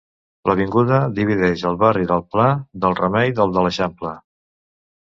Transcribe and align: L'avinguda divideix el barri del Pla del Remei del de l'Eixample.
L'avinguda 0.49 0.97
divideix 1.19 1.65
el 1.73 1.77
barri 1.85 2.09
del 2.13 2.27
Pla 2.33 2.49
del 2.87 2.99
Remei 3.05 3.39
del 3.43 3.57
de 3.59 3.69
l'Eixample. 3.69 4.21